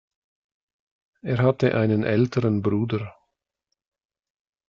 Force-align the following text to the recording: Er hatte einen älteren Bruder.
Er 1.21 1.37
hatte 1.43 1.75
einen 1.75 2.03
älteren 2.03 2.63
Bruder. 2.63 3.15